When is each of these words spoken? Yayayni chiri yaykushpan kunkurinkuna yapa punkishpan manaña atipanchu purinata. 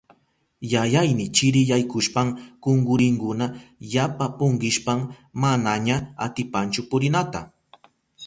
Yayayni 0.71 1.25
chiri 1.39 1.61
yaykushpan 1.71 2.27
kunkurinkuna 2.63 3.45
yapa 3.93 4.25
punkishpan 4.39 4.99
manaña 5.43 5.97
atipanchu 6.27 6.81
purinata. 6.89 7.41